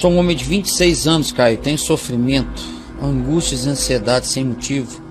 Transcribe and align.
Sou 0.00 0.10
um 0.12 0.18
homem 0.18 0.36
de 0.36 0.44
26 0.44 1.06
anos, 1.06 1.32
Caio. 1.32 1.56
Tenho 1.58 1.78
sofrimento, 1.78 2.62
angústias 3.02 3.64
e 3.64 3.68
ansiedade 3.70 4.26
sem 4.26 4.44
motivo 4.44 5.02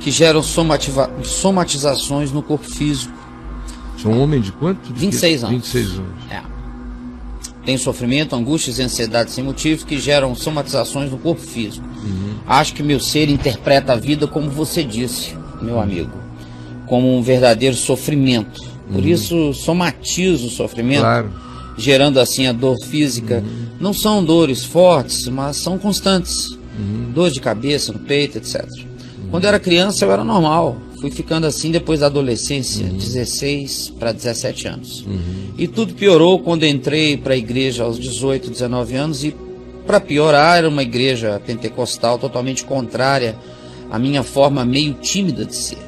que 0.00 0.10
geram 0.10 0.42
somativa- 0.42 1.10
somatizações 1.22 2.30
no 2.30 2.42
corpo 2.42 2.68
físico. 2.68 3.14
Sou 3.96 4.12
um 4.12 4.20
homem 4.22 4.40
de 4.40 4.52
quanto? 4.52 4.92
De 4.92 5.00
26 5.00 5.40
que- 5.40 5.46
anos. 5.46 5.56
26 5.56 5.90
anos. 5.98 6.24
É. 6.30 6.42
Tenho 7.64 7.78
sofrimento, 7.78 8.36
angústias 8.36 8.78
e 8.78 8.82
ansiedade 8.82 9.30
sem 9.30 9.42
motivo 9.42 9.86
que 9.86 9.98
geram 9.98 10.34
somatizações 10.34 11.10
no 11.10 11.16
corpo 11.16 11.40
físico. 11.40 11.86
Acho 12.46 12.74
que 12.74 12.82
meu 12.82 13.00
ser 13.00 13.30
interpreta 13.30 13.94
a 13.94 13.96
vida 13.96 14.26
como 14.26 14.50
você 14.50 14.82
disse, 14.84 15.34
meu 15.62 15.80
amigo, 15.80 16.10
como 16.86 17.16
um 17.16 17.22
verdadeiro 17.22 17.74
sofrimento. 17.74 18.60
Por 18.92 19.02
isso 19.06 19.54
somatizo 19.54 20.48
o 20.48 20.50
sofrimento, 20.50 21.00
Claro. 21.00 21.32
Gerando 21.76 22.20
assim 22.20 22.46
a 22.46 22.52
dor 22.52 22.78
física. 22.78 23.42
Não 23.80 23.92
são 23.92 24.24
dores 24.24 24.64
fortes, 24.64 25.28
mas 25.28 25.56
são 25.56 25.78
constantes. 25.78 26.58
Dor 27.14 27.30
de 27.30 27.40
cabeça, 27.40 27.92
no 27.92 27.98
peito, 28.00 28.38
etc. 28.38 28.66
Quando 29.30 29.44
eu 29.44 29.48
era 29.48 29.58
criança 29.60 30.04
eu 30.04 30.12
era 30.12 30.24
normal. 30.24 30.76
Fui 31.00 31.10
ficando 31.10 31.46
assim 31.46 31.70
depois 31.70 32.00
da 32.00 32.06
adolescência, 32.06 32.86
16 32.86 33.94
para 33.98 34.10
17 34.12 34.68
anos. 34.68 35.04
E 35.58 35.68
tudo 35.68 35.92
piorou 35.94 36.38
quando 36.38 36.64
entrei 36.64 37.16
para 37.16 37.34
a 37.34 37.36
igreja 37.36 37.84
aos 37.84 37.98
18, 37.98 38.50
19 38.50 38.96
anos 38.96 39.22
e 39.24 39.34
para 39.86 40.00
piorar 40.00 40.58
era 40.58 40.68
uma 40.68 40.82
igreja 40.82 41.38
pentecostal 41.44 42.18
totalmente 42.18 42.64
contrária 42.64 43.36
à 43.90 43.98
minha 43.98 44.22
forma 44.22 44.64
meio 44.64 44.94
tímida 44.94 45.44
de 45.44 45.54
ser. 45.54 45.78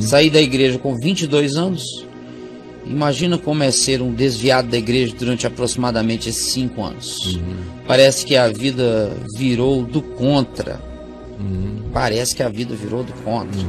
Saí 0.00 0.30
da 0.30 0.40
igreja 0.40 0.78
com 0.78 0.96
22 0.96 1.56
anos. 1.56 2.06
Imagina 2.84 3.38
como 3.38 3.62
é 3.62 3.70
ser 3.70 4.02
um 4.02 4.12
desviado 4.12 4.68
da 4.68 4.76
igreja 4.76 5.14
durante 5.16 5.46
aproximadamente 5.46 6.28
esses 6.28 6.52
cinco 6.52 6.82
anos. 6.82 7.38
Parece 7.86 8.26
que 8.26 8.36
a 8.36 8.48
vida 8.48 9.16
virou 9.36 9.84
do 9.84 10.02
contra. 10.02 10.80
Parece 11.92 12.34
que 12.34 12.42
a 12.42 12.48
vida 12.48 12.74
virou 12.74 13.04
do 13.04 13.12
contra. 13.24 13.60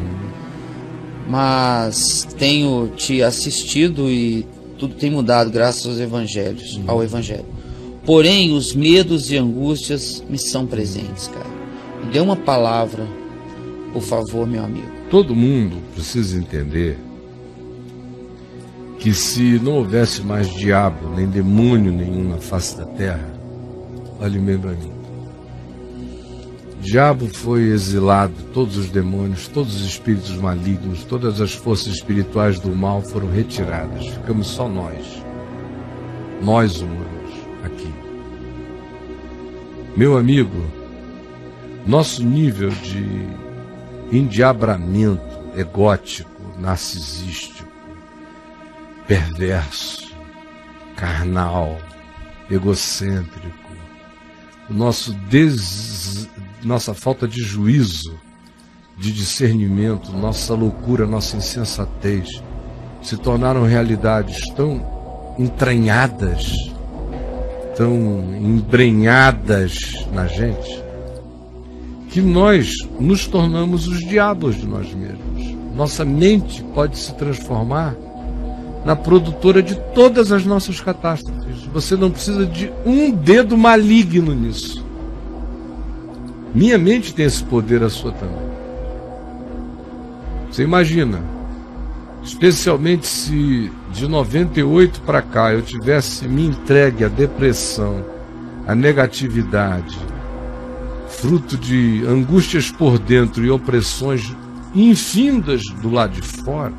Mas 1.28 2.28
tenho 2.38 2.92
te 2.96 3.22
assistido 3.22 4.10
e 4.10 4.46
tudo 4.78 4.96
tem 4.96 5.12
mudado 5.12 5.50
graças 5.52 5.86
aos 5.86 6.00
evangelhos, 6.00 6.82
ao 6.88 7.04
evangelho. 7.04 7.46
Porém, 8.06 8.52
os 8.52 8.74
medos 8.74 9.32
e 9.32 9.38
angústias 9.38 10.24
me 10.30 10.38
são 10.38 10.66
presentes, 10.66 11.28
cara. 11.30 11.48
Me 12.04 12.12
dê 12.12 12.20
uma 12.20 12.36
palavra, 12.36 13.08
por 13.94 14.02
favor, 14.02 14.46
meu 14.46 14.64
amigo. 14.64 14.92
Todo 15.10 15.34
mundo 15.34 15.78
precisa 15.94 16.38
entender 16.38 16.98
que 19.04 19.14
se 19.14 19.60
não 19.60 19.74
houvesse 19.74 20.22
mais 20.22 20.48
diabo, 20.48 21.10
nem 21.14 21.28
demônio 21.28 21.92
nenhum 21.92 22.30
na 22.30 22.38
face 22.38 22.78
da 22.78 22.86
terra, 22.86 23.30
olhe 24.18 24.40
bem 24.40 24.58
para 24.58 24.72
mim. 24.72 24.94
Diabo 26.80 27.28
foi 27.28 27.64
exilado, 27.64 28.34
todos 28.54 28.78
os 28.78 28.90
demônios, 28.90 29.50
todos 29.50 29.76
os 29.76 29.86
espíritos 29.86 30.38
malignos, 30.38 31.04
todas 31.04 31.42
as 31.42 31.54
forças 31.54 31.96
espirituais 31.96 32.62
do 32.62 32.74
mal 32.74 33.02
foram 33.02 33.30
retiradas. 33.30 34.08
Ficamos 34.08 34.48
só 34.48 34.70
nós, 34.70 35.22
nós 36.42 36.80
humanos, 36.80 37.34
aqui. 37.62 37.94
Meu 39.98 40.18
amigo, 40.18 40.64
nosso 41.86 42.24
nível 42.24 42.70
de 42.70 43.28
endiabramento 44.18 45.22
egótico, 45.58 46.32
narcisístico, 46.58 47.73
perverso, 49.08 50.14
carnal, 50.96 51.78
egocêntrico, 52.50 53.72
o 54.70 54.74
nosso 54.74 55.14
des... 55.30 56.30
nossa 56.64 56.94
falta 56.94 57.28
de 57.28 57.42
juízo, 57.42 58.18
de 58.98 59.12
discernimento, 59.12 60.12
nossa 60.12 60.54
loucura, 60.54 61.06
nossa 61.06 61.36
insensatez 61.36 62.42
se 63.02 63.18
tornaram 63.18 63.64
realidades 63.64 64.50
tão 64.56 65.36
entranhadas, 65.38 66.54
tão 67.76 67.94
embrenhadas 68.40 70.08
na 70.14 70.26
gente, 70.28 70.84
que 72.10 72.22
nós 72.22 72.78
nos 73.00 73.28
tornamos 73.28 73.88
os 73.88 74.00
diabos 74.00 74.56
de 74.56 74.66
nós 74.66 74.94
mesmos. 74.94 75.54
Nossa 75.76 76.06
mente 76.06 76.64
pode 76.76 76.98
se 76.98 77.14
transformar 77.16 77.96
na 78.86 78.96
produtora 78.96 79.62
de 79.62 79.76
todas 79.94 80.32
as 80.32 80.46
nossas 80.46 80.80
catástrofes. 80.80 81.64
Você 81.74 81.96
não 81.96 82.12
precisa 82.12 82.46
de 82.46 82.72
um 82.86 83.12
dedo 83.12 83.58
maligno 83.58 84.34
nisso. 84.34 84.84
Minha 86.54 86.78
mente 86.78 87.14
tem 87.14 87.26
esse 87.26 87.44
poder, 87.44 87.82
a 87.82 87.90
sua 87.90 88.12
também. 88.12 88.54
Você 90.52 90.62
imagina, 90.62 91.20
especialmente 92.24 93.08
se 93.08 93.72
de 93.92 94.08
98 94.08 95.02
para 95.02 95.22
cá 95.22 95.52
eu 95.52 95.62
tivesse 95.62 96.28
me 96.28 96.46
entregue 96.46 97.04
à 97.04 97.08
depressão, 97.08 98.06
à 98.68 98.76
negatividade, 98.76 99.98
fruto 101.08 101.58
de 101.58 102.04
angústias 102.08 102.70
por 102.70 103.00
dentro 103.00 103.44
e 103.44 103.50
opressões 103.50 104.36
infindas 104.76 105.64
do 105.82 105.90
lado 105.90 106.14
de 106.14 106.22
fora, 106.22 106.74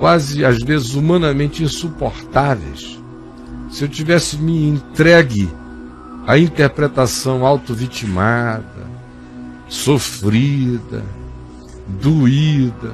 quase 0.00 0.46
às 0.46 0.58
vezes 0.58 0.94
humanamente 0.94 1.62
insuportáveis. 1.62 2.98
Se 3.70 3.84
eu 3.84 3.88
tivesse 3.88 4.38
me 4.38 4.66
entregue 4.66 5.48
à 6.26 6.38
interpretação 6.38 7.44
auto-vitimada, 7.44 8.88
sofrida, 9.68 11.04
doída, 12.00 12.92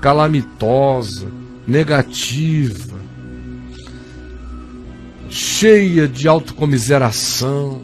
calamitosa, 0.00 1.28
negativa, 1.66 2.96
cheia 5.28 6.08
de 6.08 6.26
autocomiseração, 6.26 7.82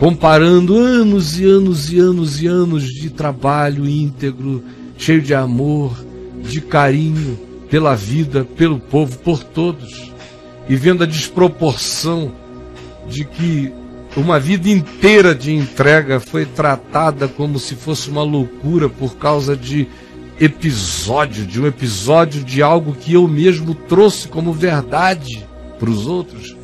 comparando 0.00 0.76
anos 0.76 1.38
e 1.38 1.44
anos 1.44 1.92
e 1.92 1.98
anos 1.98 2.42
e 2.42 2.48
anos 2.48 2.82
de 2.92 3.08
trabalho 3.08 3.88
íntegro, 3.88 4.64
cheio 4.98 5.22
de 5.22 5.32
amor, 5.32 6.05
de 6.48 6.60
carinho 6.60 7.38
pela 7.70 7.94
vida, 7.94 8.44
pelo 8.56 8.78
povo, 8.78 9.18
por 9.18 9.42
todos, 9.42 10.12
e 10.68 10.76
vendo 10.76 11.02
a 11.02 11.06
desproporção 11.06 12.32
de 13.08 13.24
que 13.24 13.72
uma 14.16 14.40
vida 14.40 14.68
inteira 14.68 15.34
de 15.34 15.52
entrega 15.52 16.18
foi 16.18 16.46
tratada 16.46 17.28
como 17.28 17.58
se 17.58 17.74
fosse 17.74 18.08
uma 18.08 18.22
loucura 18.22 18.88
por 18.88 19.16
causa 19.16 19.56
de 19.56 19.86
episódio, 20.40 21.46
de 21.46 21.60
um 21.60 21.66
episódio 21.66 22.42
de 22.42 22.62
algo 22.62 22.94
que 22.94 23.14
eu 23.14 23.26
mesmo 23.28 23.74
trouxe 23.74 24.28
como 24.28 24.52
verdade 24.52 25.46
para 25.78 25.90
os 25.90 26.06
outros. 26.06 26.56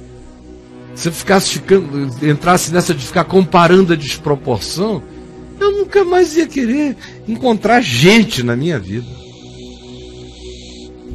Se 0.94 1.08
eu 1.08 1.12
ficasse 1.12 1.50
ficando, 1.50 2.26
entrasse 2.26 2.72
nessa 2.72 2.94
de 2.94 3.04
ficar 3.04 3.24
comparando 3.24 3.92
a 3.92 3.96
desproporção, 3.96 5.02
eu 5.58 5.72
nunca 5.72 6.04
mais 6.04 6.36
ia 6.36 6.46
querer 6.46 6.96
encontrar 7.26 7.80
gente 7.80 8.42
na 8.42 8.56
minha 8.56 8.78
vida. 8.78 9.06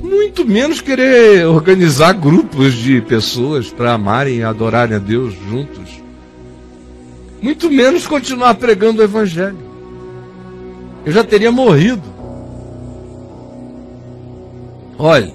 Muito 0.02 0.46
menos 0.46 0.81
querer 0.81 1.46
organizar 1.47 2.13
grupos 2.13 2.74
de 2.74 3.02
pessoas 3.02 3.69
para 3.69 3.94
amarem 3.94 4.38
e 4.38 4.44
adorarem 4.44 4.96
a 4.96 5.00
Deus 5.00 5.34
juntos. 5.50 6.02
Muito 7.41 7.69
menos 7.69 8.06
continuar 8.06 8.56
pregando 8.56 9.02
o 9.02 9.03
Evangelho. 9.03 9.58
Eu 11.06 11.12
já 11.12 11.24
teria 11.24 11.52
morrido. 11.52 12.03
Olha, 15.00 15.31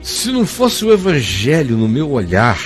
se 0.00 0.32
não 0.32 0.46
fosse 0.46 0.84
o 0.84 0.92
Evangelho 0.92 1.76
no 1.76 1.88
meu 1.88 2.10
olhar, 2.10 2.58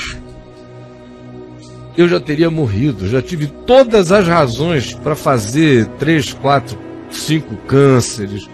eu 1.97 2.09
já 2.09 2.21
teria 2.21 2.51
morrido. 2.51 3.09
Já 3.09 3.21
tive 3.21 3.47
todas 3.67 4.13
as 4.13 4.27
razões 4.27 4.95
para 4.95 5.17
fazer 5.17 5.87
três, 5.99 6.33
quatro, 6.33 6.79
cinco 7.11 7.57
cânceres, 7.67 8.49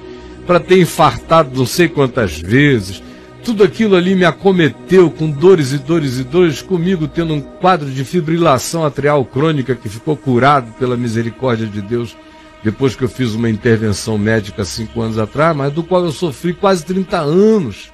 para 0.46 0.60
ter 0.60 0.80
infartado 0.80 1.58
não 1.58 1.66
sei 1.66 1.88
quantas 1.88 2.38
vezes. 2.38 3.02
Tudo 3.44 3.64
aquilo 3.64 3.96
ali 3.96 4.14
me 4.14 4.24
acometeu 4.24 5.10
com 5.10 5.28
dores 5.28 5.72
e 5.72 5.78
dores 5.78 6.18
e 6.18 6.24
dores, 6.24 6.62
comigo 6.62 7.08
tendo 7.08 7.34
um 7.34 7.40
quadro 7.40 7.90
de 7.90 8.04
fibrilação 8.04 8.84
atrial 8.84 9.24
crônica 9.24 9.74
que 9.74 9.88
ficou 9.88 10.16
curado 10.16 10.72
pela 10.78 10.96
misericórdia 10.96 11.66
de 11.66 11.82
Deus 11.82 12.16
depois 12.62 12.94
que 12.94 13.02
eu 13.02 13.08
fiz 13.08 13.34
uma 13.34 13.50
intervenção 13.50 14.16
médica 14.16 14.64
cinco 14.64 15.00
anos 15.00 15.18
atrás, 15.18 15.56
mas 15.56 15.72
do 15.72 15.82
qual 15.82 16.04
eu 16.04 16.12
sofri 16.12 16.52
quase 16.52 16.84
30 16.84 17.18
anos. 17.18 17.90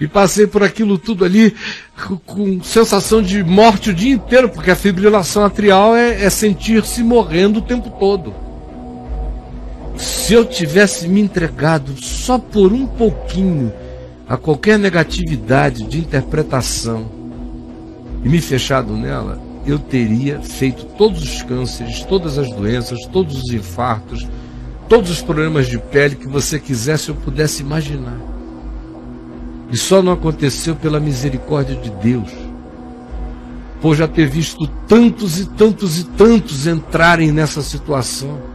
E 0.00 0.06
passei 0.08 0.46
por 0.46 0.62
aquilo 0.62 0.96
tudo 0.96 1.24
ali 1.24 1.54
com, 2.24 2.62
sensação 2.62 3.20
de 3.20 3.42
morte 3.44 3.90
o 3.90 3.94
dia 3.94 4.14
inteiro, 4.14 4.48
porque 4.48 4.70
a 4.70 4.76
fibrilação 4.76 5.44
atrial 5.44 5.94
é, 5.94 6.24
é 6.24 6.30
sentir-se 6.30 7.02
morrendo 7.02 7.58
o 7.58 7.62
tempo 7.62 7.90
todo. 7.98 8.32
Se 10.00 10.32
eu 10.32 10.46
tivesse 10.46 11.06
me 11.06 11.20
entregado 11.20 11.94
só 12.02 12.38
por 12.38 12.72
um 12.72 12.86
pouquinho 12.86 13.70
a 14.26 14.34
qualquer 14.34 14.78
negatividade 14.78 15.84
de 15.84 15.98
interpretação, 15.98 17.06
e 18.24 18.28
me 18.28 18.40
fechado 18.40 18.96
nela, 18.96 19.38
eu 19.66 19.78
teria 19.78 20.40
feito 20.40 20.86
todos 20.96 21.22
os 21.22 21.42
cânceres, 21.42 22.02
todas 22.04 22.38
as 22.38 22.48
doenças, 22.48 22.98
todos 23.12 23.42
os 23.42 23.52
infartos, 23.52 24.26
todos 24.88 25.10
os 25.10 25.20
problemas 25.20 25.66
de 25.66 25.78
pele 25.78 26.14
que 26.14 26.26
você 26.26 26.58
quisesse 26.58 27.10
ou 27.10 27.16
pudesse 27.18 27.62
imaginar. 27.62 28.16
E 29.70 29.76
só 29.76 30.02
não 30.02 30.12
aconteceu 30.12 30.74
pela 30.74 30.98
misericórdia 30.98 31.76
de 31.76 31.90
Deus. 31.90 32.30
Por 33.82 33.94
já 33.94 34.08
ter 34.08 34.26
visto 34.26 34.66
tantos 34.88 35.38
e 35.38 35.44
tantos 35.44 35.98
e 35.98 36.04
tantos 36.04 36.66
entrarem 36.66 37.30
nessa 37.30 37.60
situação. 37.60 38.49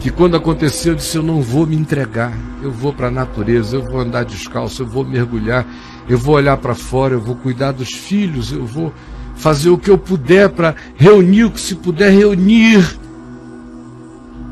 Que 0.00 0.10
quando 0.10 0.36
aconteceu, 0.36 0.92
eu 0.92 0.96
disse: 0.96 1.16
Eu 1.16 1.22
não 1.22 1.40
vou 1.40 1.66
me 1.66 1.76
entregar. 1.76 2.32
Eu 2.62 2.70
vou 2.70 2.92
para 2.92 3.08
a 3.08 3.10
natureza, 3.10 3.76
eu 3.76 3.82
vou 3.82 4.00
andar 4.00 4.24
descalço, 4.24 4.82
eu 4.82 4.86
vou 4.86 5.04
mergulhar, 5.04 5.66
eu 6.08 6.18
vou 6.18 6.34
olhar 6.34 6.56
para 6.56 6.74
fora, 6.74 7.14
eu 7.14 7.20
vou 7.20 7.36
cuidar 7.36 7.72
dos 7.72 7.92
filhos, 7.92 8.52
eu 8.52 8.66
vou 8.66 8.92
fazer 9.36 9.70
o 9.70 9.78
que 9.78 9.90
eu 9.90 9.96
puder 9.96 10.48
para 10.48 10.74
reunir 10.96 11.44
o 11.44 11.50
que 11.50 11.60
se 11.60 11.76
puder 11.76 12.10
reunir. 12.10 12.84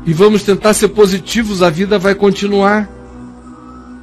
E 0.05 0.13
vamos 0.13 0.43
tentar 0.43 0.73
ser 0.73 0.87
positivos, 0.89 1.61
a 1.61 1.69
vida 1.69 1.99
vai 1.99 2.15
continuar. 2.15 2.89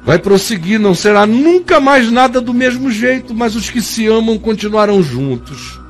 Vai 0.05 0.19
prosseguir, 0.19 0.79
não 0.79 0.93
será 0.93 1.25
nunca 1.25 1.79
mais 1.79 2.11
nada 2.11 2.39
do 2.39 2.53
mesmo 2.53 2.91
jeito, 2.91 3.33
mas 3.33 3.55
os 3.55 3.71
que 3.71 3.81
se 3.81 4.05
amam 4.05 4.37
continuarão 4.37 5.01
juntos. 5.01 5.81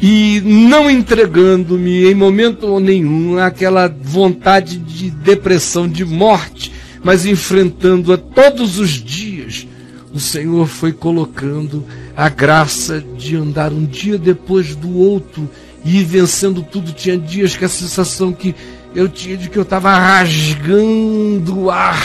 E 0.00 0.40
não 0.44 0.88
entregando-me 0.88 2.04
em 2.04 2.14
momento 2.14 2.78
nenhum 2.78 3.38
àquela 3.38 3.88
vontade 3.88 4.78
de 4.78 5.10
depressão, 5.10 5.88
de 5.88 6.04
morte, 6.04 6.72
mas 7.02 7.26
enfrentando-a 7.26 8.16
todos 8.16 8.78
os 8.78 8.90
dias 8.90 9.66
o 10.12 10.18
Senhor 10.18 10.66
foi 10.66 10.92
colocando 10.92 11.84
a 12.16 12.28
graça 12.28 13.00
de 13.16 13.36
andar 13.36 13.72
um 13.72 13.84
dia 13.84 14.18
depois 14.18 14.74
do 14.74 14.96
outro 14.98 15.48
e 15.84 15.98
ir 15.98 16.04
vencendo 16.04 16.62
tudo. 16.62 16.92
Tinha 16.92 17.16
dias 17.16 17.56
que 17.56 17.64
a 17.64 17.68
sensação 17.68 18.32
que 18.32 18.54
eu 18.94 19.08
tinha 19.08 19.36
de 19.36 19.48
que 19.50 19.56
eu 19.56 19.62
estava 19.62 19.96
rasgando 19.96 21.58
o 21.58 21.70
ar 21.70 22.02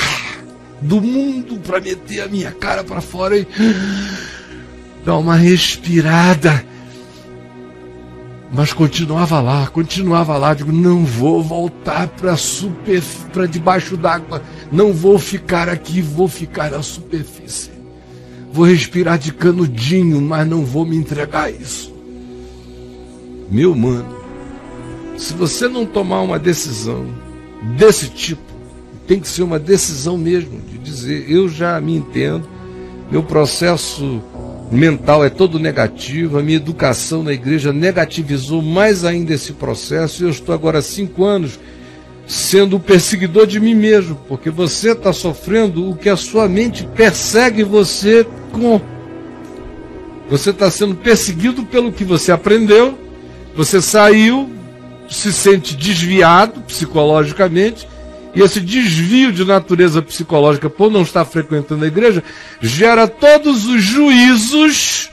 do 0.82 1.02
mundo 1.02 1.58
para 1.60 1.80
meter 1.80 2.22
a 2.22 2.28
minha 2.28 2.52
cara 2.52 2.84
para 2.84 3.00
fora 3.00 3.38
e 3.38 3.48
dar 5.06 5.18
uma 5.18 5.36
respirada. 5.36 6.66
Mas 8.54 8.72
continuava 8.72 9.42
lá, 9.42 9.66
continuava 9.68 10.38
lá. 10.38 10.54
Digo, 10.54 10.72
não 10.72 11.04
vou 11.04 11.42
voltar 11.42 12.08
para 12.08 12.38
super, 12.38 13.02
para 13.34 13.48
debaixo 13.48 13.98
d'água. 13.98 14.44
Não 14.72 14.94
vou 14.94 15.18
ficar 15.18 15.68
aqui, 15.68 16.02
vou 16.02 16.28
ficar 16.28 16.70
na 16.70 16.84
superfície. 16.84 17.72
Vou 18.52 18.66
respirar 18.66 19.18
de 19.18 19.34
canudinho, 19.34 20.22
mas 20.22 20.48
não 20.48 20.64
vou 20.64 20.86
me 20.86 20.96
entregar 20.96 21.46
a 21.46 21.52
isso. 21.52 21.92
Meu 23.50 23.76
mano, 23.76 24.16
se 25.18 25.34
você 25.34 25.68
não 25.68 25.86
tomar 25.86 26.22
uma 26.22 26.38
decisão 26.38 27.08
desse 27.76 28.10
tipo, 28.10 28.54
tem 29.08 29.20
que 29.20 29.28
ser 29.28 29.42
uma 29.42 29.58
decisão 29.58 30.16
mesmo 30.16 30.62
de 30.62 30.78
dizer: 30.78 31.26
eu 31.28 31.50
já 31.50 31.82
me 31.82 31.96
entendo, 31.96 32.48
meu 33.10 33.24
processo 33.24 34.22
mental 34.74 35.24
é 35.24 35.30
todo 35.30 35.60
negativo, 35.60 36.38
a 36.38 36.44
minha 36.44 36.58
educação 36.58 37.24
na 37.24 37.32
igreja 37.32 37.72
negativizou 37.72 38.62
mais 38.62 39.06
ainda 39.06 39.34
esse 39.34 39.54
processo, 39.54 40.24
e 40.24 40.26
eu 40.26 40.30
estou 40.30 40.54
agora 40.54 40.80
há 40.80 40.82
cinco 40.82 41.24
anos 41.24 41.60
sendo 42.26 42.78
o 42.78 42.80
perseguidor 42.80 43.46
de 43.46 43.60
mim 43.60 43.76
mesmo, 43.76 44.16
porque 44.28 44.50
você 44.50 44.92
está 44.92 45.14
sofrendo 45.14 45.90
o 45.90 45.96
que 45.96 46.10
a 46.10 46.16
sua 46.16 46.48
mente 46.48 46.88
persegue 46.96 47.64
você 47.64 48.26
com. 48.52 48.82
Você 50.30 50.52
está 50.52 50.72
sendo 50.72 50.96
perseguido 50.96 51.66
pelo 51.66 51.92
que 51.92 52.04
você 52.04 52.32
aprendeu, 52.32 52.98
você 53.56 53.82
saiu, 53.82 54.50
se 55.10 55.32
sente 55.34 55.76
desviado 55.76 56.62
psicologicamente, 56.62 57.88
e 58.36 58.42
esse 58.42 58.60
desvio 58.60 59.32
de 59.32 59.46
natureza 59.46 60.02
psicológica 60.02 60.70
por 60.70 60.92
não 60.92 61.04
estar 61.04 61.24
frequentando 61.26 61.86
a 61.86 61.88
igreja 61.88 62.24
gera 62.62 63.08
todos 63.08 63.66
os 63.66 63.82
juízos 63.82 65.12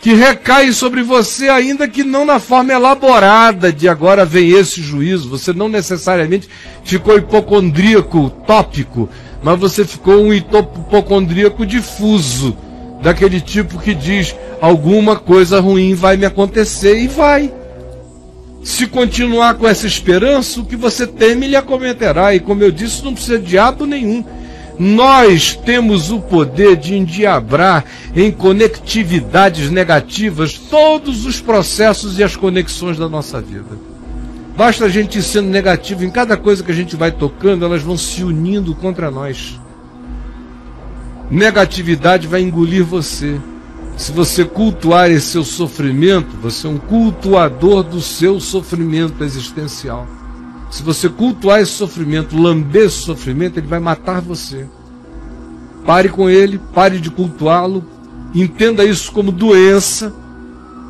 que 0.00 0.14
recaem 0.14 0.70
sobre 0.72 1.02
você, 1.02 1.48
ainda 1.48 1.88
que 1.88 2.04
não 2.04 2.24
na 2.24 2.38
forma 2.38 2.72
elaborada 2.72 3.72
de 3.72 3.88
agora 3.88 4.24
vem 4.24 4.50
esse 4.50 4.80
juízo. 4.80 5.28
Você 5.30 5.52
não 5.52 5.68
necessariamente 5.68 6.48
ficou 6.84 7.16
hipocondríaco, 7.16 8.30
tópico, 8.46 9.08
mas 9.42 9.58
você 9.58 9.84
ficou 9.84 10.22
um 10.22 10.32
hipocondríaco 10.32 11.66
difuso, 11.66 12.56
daquele 13.02 13.40
tipo 13.40 13.80
que 13.80 13.94
diz: 13.94 14.36
alguma 14.60 15.16
coisa 15.16 15.58
ruim 15.58 15.94
vai 15.94 16.16
me 16.16 16.26
acontecer 16.26 16.98
e 17.00 17.08
vai. 17.08 17.52
Se 18.66 18.84
continuar 18.88 19.54
com 19.54 19.68
essa 19.68 19.86
esperança, 19.86 20.60
o 20.60 20.64
que 20.64 20.74
você 20.74 21.06
teme 21.06 21.46
lhe 21.46 21.54
acometerá. 21.54 22.34
E 22.34 22.40
como 22.40 22.64
eu 22.64 22.72
disse, 22.72 23.04
não 23.04 23.14
precisa 23.14 23.38
de 23.38 23.46
diabo 23.46 23.86
nenhum. 23.86 24.24
Nós 24.76 25.54
temos 25.54 26.10
o 26.10 26.18
poder 26.18 26.74
de 26.74 26.96
endiabrar 26.96 27.84
em 28.12 28.32
conectividades 28.32 29.70
negativas 29.70 30.54
todos 30.54 31.26
os 31.26 31.40
processos 31.40 32.18
e 32.18 32.24
as 32.24 32.34
conexões 32.34 32.98
da 32.98 33.08
nossa 33.08 33.40
vida. 33.40 33.78
Basta 34.56 34.86
a 34.86 34.88
gente 34.88 35.20
ir 35.20 35.22
sendo 35.22 35.48
negativo 35.48 36.04
em 36.04 36.10
cada 36.10 36.36
coisa 36.36 36.64
que 36.64 36.72
a 36.72 36.74
gente 36.74 36.96
vai 36.96 37.12
tocando, 37.12 37.64
elas 37.64 37.82
vão 37.82 37.96
se 37.96 38.24
unindo 38.24 38.74
contra 38.74 39.12
nós. 39.12 39.60
Negatividade 41.30 42.26
vai 42.26 42.42
engolir 42.42 42.84
você. 42.84 43.38
Se 43.96 44.12
você 44.12 44.44
cultuar 44.44 45.10
esse 45.10 45.28
seu 45.28 45.42
sofrimento, 45.42 46.36
você 46.36 46.66
é 46.66 46.70
um 46.70 46.76
cultuador 46.76 47.82
do 47.82 48.00
seu 48.00 48.38
sofrimento 48.38 49.24
existencial. 49.24 50.06
Se 50.70 50.82
você 50.82 51.08
cultuar 51.08 51.60
esse 51.60 51.72
sofrimento, 51.72 52.36
lamber 52.36 52.84
esse 52.84 52.98
sofrimento, 52.98 53.58
ele 53.58 53.66
vai 53.66 53.80
matar 53.80 54.20
você. 54.20 54.66
Pare 55.86 56.10
com 56.10 56.28
ele, 56.28 56.60
pare 56.74 57.00
de 57.00 57.10
cultuá-lo, 57.10 57.82
entenda 58.34 58.84
isso 58.84 59.10
como 59.12 59.32
doença, 59.32 60.12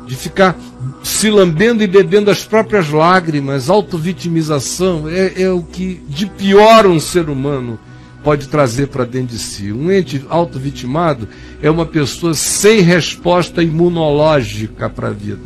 de 0.05 0.15
ficar 0.15 0.57
se 1.01 1.29
lambendo 1.29 1.83
e 1.83 1.87
bebendo 1.87 2.29
as 2.29 2.43
próprias 2.43 2.89
lágrimas, 2.89 3.69
autovitimização, 3.69 5.07
é, 5.07 5.43
é 5.43 5.49
o 5.49 5.61
que 5.61 6.01
de 6.09 6.25
pior 6.25 6.85
um 6.85 6.99
ser 6.99 7.29
humano 7.29 7.79
pode 8.27 8.49
trazer 8.49 8.87
para 8.87 9.05
dentro 9.05 9.37
de 9.37 9.41
si. 9.41 9.71
Um 9.71 9.89
ente 9.89 10.21
autovitimado 10.27 11.29
é 11.61 11.71
uma 11.71 11.85
pessoa 11.85 12.33
sem 12.33 12.81
resposta 12.81 13.63
imunológica 13.63 14.89
para 14.89 15.07
a 15.07 15.11
vida, 15.11 15.39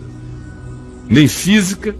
nem 1.07 1.27
física, 1.27 1.95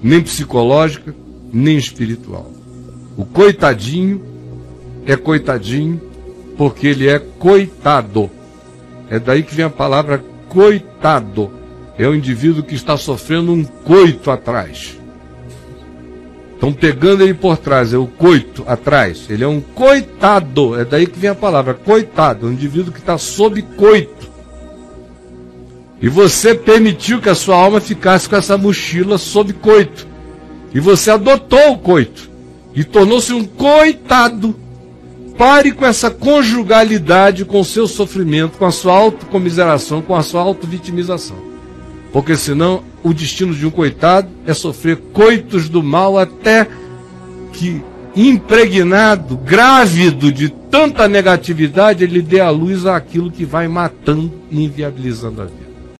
nem 0.00 0.22
psicológica, 0.22 1.12
nem 1.52 1.76
espiritual. 1.76 2.48
O 3.16 3.24
coitadinho 3.24 4.22
é 5.04 5.16
coitadinho 5.16 6.00
porque 6.56 6.86
ele 6.86 7.08
é 7.08 7.18
coitado. 7.18 8.30
É 9.10 9.18
daí 9.18 9.42
que 9.42 9.52
vem 9.52 9.64
a 9.64 9.70
palavra 9.70 10.24
coitado. 10.48 11.50
É 11.98 12.06
o 12.06 12.14
indivíduo 12.14 12.62
que 12.62 12.76
está 12.76 12.96
sofrendo 12.96 13.52
um 13.52 13.64
coito 13.64 14.30
atrás. 14.30 14.96
Estão 16.54 16.72
pegando 16.72 17.22
ele 17.22 17.34
por 17.34 17.58
trás, 17.58 17.92
é 17.92 17.98
o 17.98 18.06
coito 18.06 18.64
atrás. 18.66 19.26
Ele 19.28 19.44
é 19.44 19.48
um 19.48 19.60
coitado. 19.60 20.78
É 20.78 20.84
daí 20.84 21.06
que 21.06 21.18
vem 21.18 21.30
a 21.30 21.34
palavra 21.34 21.74
coitado. 21.74 22.46
É 22.46 22.50
um 22.50 22.52
indivíduo 22.52 22.92
que 22.92 23.00
está 23.00 23.18
sob 23.18 23.60
coito. 23.62 24.32
E 26.00 26.08
você 26.08 26.54
permitiu 26.54 27.20
que 27.20 27.28
a 27.28 27.34
sua 27.34 27.56
alma 27.56 27.80
ficasse 27.80 28.28
com 28.28 28.36
essa 28.36 28.56
mochila 28.56 29.18
sob 29.18 29.52
coito. 29.54 30.06
E 30.72 30.80
você 30.80 31.10
adotou 31.10 31.72
o 31.72 31.78
coito. 31.78 32.30
E 32.74 32.82
tornou-se 32.82 33.32
um 33.32 33.44
coitado. 33.44 34.54
Pare 35.36 35.72
com 35.72 35.84
essa 35.84 36.10
conjugalidade 36.10 37.44
com 37.44 37.60
o 37.60 37.64
seu 37.64 37.88
sofrimento, 37.88 38.58
com 38.58 38.64
a 38.64 38.70
sua 38.70 38.94
autocomiseração, 38.94 40.00
com 40.00 40.14
a 40.14 40.22
sua 40.22 40.42
autovitimização. 40.42 41.53
Porque 42.14 42.36
senão 42.36 42.84
o 43.02 43.12
destino 43.12 43.52
de 43.52 43.66
um 43.66 43.72
coitado 43.72 44.28
é 44.46 44.54
sofrer 44.54 44.98
coitos 45.12 45.68
do 45.68 45.82
mal 45.82 46.16
até 46.16 46.64
que, 47.52 47.82
impregnado, 48.14 49.36
grávido 49.36 50.30
de 50.30 50.48
tanta 50.48 51.08
negatividade, 51.08 52.04
ele 52.04 52.22
dê 52.22 52.38
a 52.38 52.50
luz 52.50 52.86
àquilo 52.86 53.32
que 53.32 53.44
vai 53.44 53.66
matando 53.66 54.32
e 54.48 54.64
inviabilizando 54.64 55.42
a 55.42 55.46
vida. 55.46 55.63